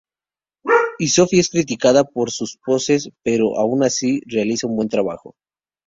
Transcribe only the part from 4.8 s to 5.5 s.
trabajo.